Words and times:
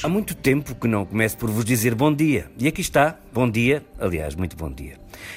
Há 0.00 0.08
muito 0.08 0.32
tempo 0.36 0.76
que 0.76 0.86
não 0.86 1.04
começo 1.04 1.36
por 1.36 1.50
vos 1.50 1.64
dizer 1.64 1.92
bom 1.92 2.14
dia. 2.14 2.48
E 2.56 2.68
aqui 2.68 2.80
está, 2.80 3.18
bom 3.32 3.50
dia, 3.50 3.84
aliás, 3.98 4.36
muito 4.36 4.56
bom 4.56 4.70
dia. 4.70 4.96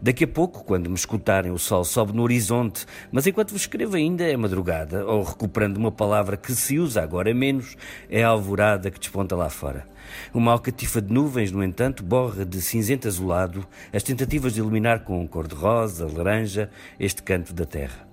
Daqui 0.00 0.24
a 0.24 0.28
pouco, 0.28 0.62
quando 0.62 0.90
me 0.90 0.94
escutarem, 0.94 1.50
o 1.50 1.58
sol 1.58 1.84
sobe 1.84 2.12
no 2.12 2.22
horizonte, 2.22 2.84
mas 3.10 3.26
enquanto 3.26 3.52
vos 3.52 3.62
escrevo 3.62 3.96
ainda 3.96 4.24
é 4.24 4.36
madrugada, 4.36 5.06
ou 5.06 5.22
recuperando 5.22 5.78
uma 5.78 5.90
palavra 5.90 6.36
que 6.36 6.54
se 6.54 6.78
usa 6.78 7.02
agora 7.02 7.32
menos, 7.32 7.78
é 8.10 8.22
a 8.22 8.28
alvorada 8.28 8.90
que 8.90 9.00
desponta 9.00 9.34
lá 9.34 9.48
fora. 9.48 9.86
Uma 10.34 10.52
alcatifa 10.52 11.00
de 11.00 11.10
nuvens, 11.10 11.50
no 11.50 11.64
entanto, 11.64 12.04
borra 12.04 12.44
de 12.44 12.60
cinzento 12.60 13.08
azulado 13.08 13.66
as 13.90 14.02
tentativas 14.02 14.52
de 14.52 14.60
iluminar 14.60 15.00
com 15.00 15.26
cor-de-rosa, 15.26 16.06
laranja, 16.06 16.68
este 17.00 17.22
canto 17.22 17.54
da 17.54 17.64
terra. 17.64 18.06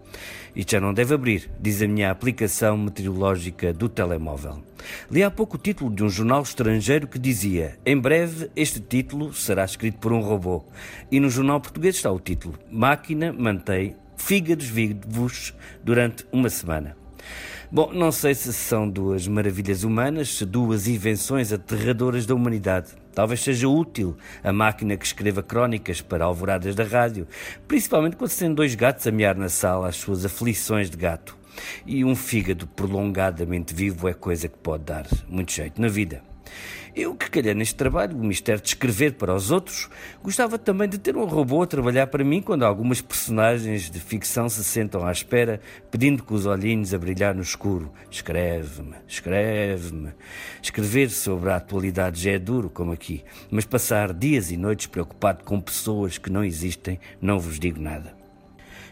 Isto 0.56 0.72
já 0.72 0.80
não 0.80 0.94
deve 0.94 1.14
abrir, 1.14 1.52
diz 1.60 1.82
a 1.82 1.88
minha 1.88 2.10
aplicação 2.10 2.78
meteorológica 2.78 3.74
do 3.74 3.90
telemóvel. 3.90 4.69
Li 5.10 5.24
há 5.24 5.32
pouco 5.32 5.56
o 5.56 5.60
título 5.60 5.94
de 5.94 6.04
um 6.04 6.10
jornal 6.10 6.42
estrangeiro 6.42 7.08
que 7.08 7.20
dizia: 7.20 7.78
Em 7.86 7.98
breve 7.98 8.50
este 8.56 8.80
título 8.80 9.34
será 9.34 9.66
escrito 9.66 10.00
por 10.00 10.12
um 10.12 10.22
robô. 10.22 10.66
E 11.12 11.20
no 11.20 11.30
jornal 11.30 11.60
português 11.60 11.96
está 11.96 12.12
o 12.12 12.20
título: 12.20 12.58
Máquina 12.72 13.34
mantém 13.34 13.96
fígados 14.16 14.68
vivos 14.68 15.54
durante 15.84 16.26
uma 16.32 16.50
semana. 16.50 16.96
Bom, 17.72 17.94
não 17.94 18.12
sei 18.12 18.34
se 18.34 18.52
são 18.52 18.90
duas 18.90 19.28
maravilhas 19.28 19.84
humanas, 19.84 20.38
se 20.38 20.46
duas 20.46 20.88
invenções 20.88 21.54
aterradoras 21.54 22.26
da 22.26 22.34
humanidade. 22.34 22.94
Talvez 23.14 23.42
seja 23.42 23.68
útil 23.68 24.18
a 24.44 24.52
máquina 24.52 24.98
que 24.98 25.06
escreva 25.06 25.44
crónicas 25.44 26.02
para 26.02 26.26
alvoradas 26.26 26.74
da 26.74 26.84
rádio, 26.84 27.28
principalmente 27.68 28.16
quando 28.16 28.32
se 28.32 28.40
tem 28.40 28.54
dois 28.54 28.74
gatos 28.74 29.06
a 29.06 29.12
mear 29.12 29.36
na 29.36 29.50
sala 29.50 29.88
as 29.88 29.98
suas 29.98 30.26
aflições 30.26 30.90
de 30.90 30.98
gato. 30.98 31.39
E 31.86 32.04
um 32.04 32.16
fígado 32.16 32.68
prolongadamente 32.68 33.74
vivo 33.74 34.08
é 34.08 34.14
coisa 34.14 34.48
que 34.48 34.58
pode 34.58 34.84
dar 34.86 35.08
muito 35.28 35.52
jeito 35.52 35.82
na 35.82 35.88
vida. 35.88 36.22
Eu 36.96 37.16
que 37.16 37.30
calhei 37.30 37.54
neste 37.54 37.76
trabalho, 37.76 38.18
o 38.18 38.24
mistério 38.24 38.62
de 38.62 38.70
escrever 38.70 39.14
para 39.14 39.34
os 39.34 39.52
outros, 39.52 39.88
gostava 40.24 40.58
também 40.58 40.90
de 40.90 40.98
ter 40.98 41.16
um 41.16 41.26
robô 41.26 41.62
a 41.62 41.68
trabalhar 41.68 42.08
para 42.08 42.24
mim 42.24 42.42
quando 42.42 42.64
algumas 42.64 43.00
personagens 43.00 43.90
de 43.92 44.00
ficção 44.00 44.50
se 44.50 44.64
sentam 44.64 45.06
à 45.06 45.12
espera, 45.12 45.62
pedindo 45.92 46.24
com 46.24 46.34
os 46.34 46.46
olhinhos 46.46 46.94
a 46.94 46.98
brilhar 46.98 47.36
no 47.36 47.42
escuro. 47.42 47.92
Escreve-me, 48.10 48.96
escreve-me. 49.08 50.14
Escrever 50.62 51.10
sobre 51.12 51.52
a 51.52 51.58
atualidade 51.58 52.22
já 52.22 52.32
é 52.32 52.40
duro, 52.40 52.70
como 52.70 52.92
aqui, 52.92 53.24
mas 53.52 53.66
passar 53.66 54.12
dias 54.12 54.52
e 54.52 54.58
noites 54.58 54.88
preocupado 54.88 55.44
com 55.44 55.62
pessoas 55.62 56.18
que 56.18 56.32
não 56.32 56.44
existem, 56.44 57.00
não 57.22 57.40
vos 57.40 57.60
digo 57.60 57.80
nada. 57.80 58.18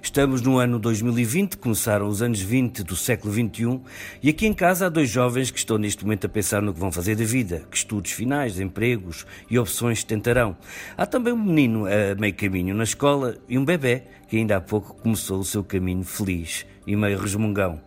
Estamos 0.01 0.41
no 0.41 0.59
ano 0.59 0.79
2020, 0.79 1.57
começaram 1.57 2.07
os 2.07 2.21
anos 2.21 2.39
20 2.39 2.83
do 2.83 2.95
século 2.95 3.33
21 3.33 3.81
e 4.21 4.29
aqui 4.29 4.45
em 4.45 4.53
casa 4.53 4.85
há 4.85 4.89
dois 4.89 5.09
jovens 5.09 5.49
que 5.49 5.57
estão 5.57 5.77
neste 5.77 6.03
momento 6.03 6.25
a 6.25 6.29
pensar 6.29 6.61
no 6.61 6.73
que 6.73 6.79
vão 6.79 6.91
fazer 6.91 7.15
da 7.15 7.25
vida, 7.25 7.63
que 7.69 7.77
estudos 7.77 8.11
finais, 8.11 8.59
empregos 8.59 9.25
e 9.49 9.57
opções 9.57 10.03
tentarão. 10.03 10.55
Há 10.95 11.05
também 11.05 11.33
um 11.33 11.43
menino 11.43 11.85
a 11.85 12.15
meio 12.15 12.33
caminho 12.33 12.75
na 12.75 12.83
escola 12.83 13.35
e 13.49 13.57
um 13.57 13.65
bebê 13.65 14.03
que 14.27 14.37
ainda 14.37 14.57
há 14.57 14.61
pouco 14.61 14.93
começou 15.01 15.39
o 15.39 15.45
seu 15.45 15.63
caminho 15.63 16.03
feliz 16.03 16.65
e 16.85 16.95
meio 16.95 17.19
resmungão. 17.19 17.81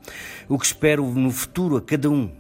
O 0.49 0.59
que 0.59 0.67
espero 0.67 1.07
no 1.07 1.31
futuro 1.31 1.77
a 1.77 1.81
cada 1.81 2.11
um 2.11 2.31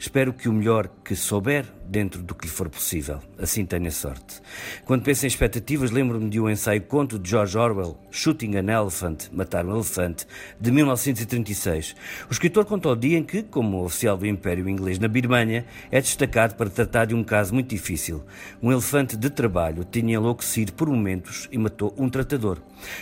Espero 0.00 0.32
que 0.32 0.48
o 0.48 0.52
melhor 0.54 0.88
que 1.10 1.16
souber, 1.16 1.66
dentro 1.90 2.22
do 2.22 2.36
que 2.36 2.46
lhe 2.46 2.52
for 2.52 2.68
possível. 2.68 3.18
Assim 3.36 3.66
tenha 3.66 3.90
sorte. 3.90 4.40
Quando 4.84 5.02
penso 5.02 5.24
em 5.24 5.26
expectativas, 5.26 5.90
lembro-me 5.90 6.30
de 6.30 6.38
um 6.38 6.48
ensaio-conto 6.48 7.18
de 7.18 7.30
George 7.30 7.58
Orwell, 7.58 7.98
Shooting 8.12 8.54
an 8.54 8.70
Elephant, 8.70 9.24
Matar 9.32 9.66
um 9.66 9.74
Elefante, 9.74 10.24
de 10.60 10.70
1936. 10.70 11.96
O 12.28 12.32
escritor 12.32 12.64
conta 12.64 12.90
o 12.90 12.94
dia 12.94 13.18
em 13.18 13.24
que, 13.24 13.42
como 13.42 13.84
oficial 13.84 14.16
do 14.16 14.24
Império 14.24 14.68
Inglês 14.68 15.00
na 15.00 15.08
Birmânia, 15.08 15.66
é 15.90 16.00
destacado 16.00 16.54
para 16.54 16.70
tratar 16.70 17.06
de 17.06 17.14
um 17.16 17.24
caso 17.24 17.52
muito 17.52 17.70
difícil. 17.70 18.22
Um 18.62 18.70
elefante 18.70 19.16
de 19.16 19.28
trabalho 19.28 19.82
tinha 19.82 20.14
enlouquecido 20.14 20.72
por 20.74 20.88
momentos 20.88 21.48
e 21.50 21.58
matou 21.58 21.92
um 21.98 22.08
tratador. 22.08 22.58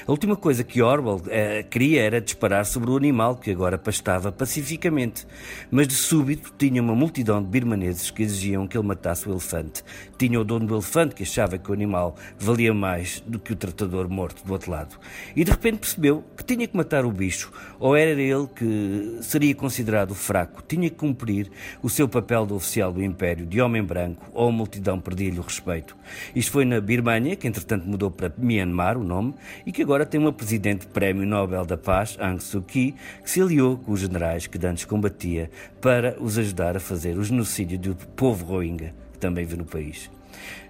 A 0.07 0.11
última 0.11 0.35
coisa 0.35 0.65
que 0.65 0.81
Orwell 0.81 1.23
eh, 1.29 1.63
queria 1.63 2.03
era 2.03 2.21
disparar 2.21 2.65
sobre 2.65 2.91
o 2.91 2.97
animal 2.97 3.37
que 3.37 3.51
agora 3.51 3.77
pastava 3.77 4.33
pacificamente, 4.33 5.27
mas 5.71 5.87
de 5.87 5.95
súbito 5.95 6.53
tinha 6.57 6.81
uma 6.81 6.95
multidão 6.95 7.43
de 7.43 7.49
birmaneses 7.49 7.98
que 8.11 8.23
exigiam 8.23 8.67
que 8.67 8.77
ele 8.77 8.87
matasse 8.87 9.29
o 9.29 9.33
elefante. 9.33 9.85
Tinha 10.17 10.41
o 10.41 10.45
dono 10.45 10.67
do 10.67 10.75
elefante 10.75 11.15
que 11.15 11.23
achava 11.23 11.59
que 11.59 11.71
o 11.71 11.75
animal 11.75 12.17
valia 12.39 12.73
mais 12.73 13.23
do 13.27 13.39
que 13.39 13.53
o 13.53 13.57
tratador 13.57 14.09
morto 14.09 14.45
do 14.45 14.53
outro 14.53 14.71
lado. 14.71 14.97
E 15.35 15.45
de 15.45 15.51
repente 15.51 15.79
percebeu 15.79 16.25
que 16.37 16.45
tinha 16.45 16.67
que 16.67 16.77
matar 16.77 17.05
o 17.05 17.11
bicho, 17.11 17.53
ou 17.79 17.97
era 17.97 18.21
ele 18.21 18.47
que 18.55 19.19
seria 19.23 19.55
considerado 19.55 20.15
fraco, 20.15 20.63
tinha 20.67 20.89
que 20.89 20.97
cumprir 20.97 21.51
o 21.83 21.89
seu 21.89 22.09
papel 22.09 22.47
de 22.47 22.53
oficial 22.53 22.93
do 22.93 23.03
Império, 23.03 23.47
de 23.47 23.61
homem 23.61 23.83
branco, 23.83 24.25
ou 24.33 24.49
a 24.49 24.53
multidão 24.53 25.01
perdia-lhe 25.01 25.39
o 25.39 25.43
respeito. 25.43 25.97
Isto 26.35 26.53
foi 26.53 26.65
na 26.65 26.81
Birmânia, 26.81 27.37
que 27.37 27.47
entretanto 27.47 27.87
mudou 27.87 28.11
para 28.11 28.33
Myanmar, 28.37 28.97
o 28.97 29.05
nome, 29.05 29.35
e 29.67 29.73
que 29.73 29.83
agora 29.83 30.07
tem 30.07 30.21
uma 30.21 30.33
presidente 30.33 30.87
Prémio 30.87 31.27
Nobel 31.27 31.65
da 31.65 31.77
Paz, 31.77 32.17
Aung 32.21 32.41
Suu 32.41 32.63
Kyi, 32.63 32.95
que 33.23 33.31
se 33.31 33.41
aliou 33.41 33.77
com 33.77 33.93
os 33.93 34.01
generais 34.01 34.47
que 34.47 34.67
antes 34.67 34.85
combatia 34.85 35.51
para 35.81 36.17
os 36.21 36.39
ajudar 36.39 36.77
a 36.77 36.81
fazer 36.81 37.17
o 37.17 37.25
genocídio 37.25 37.79
do 37.95 38.07
povo 38.09 38.45
Rohingya, 38.45 38.95
que 39.13 39.19
também 39.19 39.45
vive 39.45 39.59
no 39.59 39.65
país. 39.65 40.11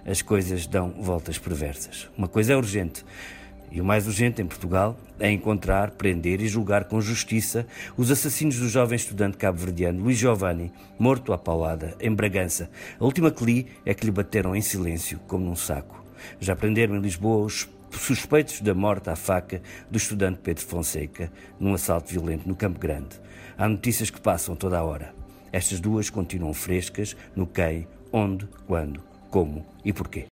As 0.05 0.21
coisas 0.21 0.65
dão 0.65 0.89
voltas 0.99 1.37
perversas. 1.37 2.09
Uma 2.17 2.27
coisa 2.27 2.53
é 2.53 2.55
urgente. 2.55 3.05
E 3.71 3.79
o 3.79 3.85
mais 3.85 4.07
urgente 4.07 4.41
em 4.41 4.47
Portugal 4.47 4.97
é 5.19 5.29
encontrar, 5.31 5.91
prender 5.91 6.41
e 6.41 6.47
julgar 6.47 6.85
com 6.85 6.99
justiça 6.99 7.67
os 7.95 8.09
assassinos 8.09 8.57
do 8.57 8.67
jovem 8.67 8.95
estudante 8.95 9.37
cabo-verdiano 9.37 10.01
Luís 10.01 10.17
Giovanni, 10.17 10.71
morto 10.97 11.33
à 11.33 11.37
paulada, 11.37 11.95
em 11.99 12.13
Bragança. 12.13 12.69
A 12.99 13.03
última 13.03 13.29
que 13.29 13.45
li 13.45 13.67
é 13.85 13.93
que 13.93 14.05
lhe 14.05 14.11
bateram 14.11 14.55
em 14.55 14.61
silêncio, 14.61 15.19
como 15.27 15.45
num 15.45 15.55
saco. 15.55 16.03
Já 16.39 16.55
prenderam 16.55 16.95
em 16.95 17.01
Lisboa 17.01 17.45
os 17.45 17.69
suspeitos 17.91 18.61
da 18.61 18.73
morte 18.73 19.09
à 19.09 19.15
faca 19.15 19.61
do 19.89 19.97
estudante 19.97 20.39
Pedro 20.41 20.65
Fonseca, 20.65 21.31
num 21.59 21.73
assalto 21.73 22.11
violento 22.11 22.47
no 22.47 22.55
Campo 22.55 22.79
Grande. 22.79 23.19
Há 23.57 23.67
notícias 23.67 24.09
que 24.09 24.19
passam 24.19 24.55
toda 24.55 24.79
a 24.79 24.83
hora. 24.83 25.18
Estas 25.51 25.79
duas 25.79 26.09
continuam 26.09 26.53
frescas 26.53 27.15
no 27.35 27.47
quem, 27.47 27.87
onde, 28.11 28.47
quando, 28.67 29.01
como 29.29 29.65
e 29.83 29.93
porquê. 29.93 30.27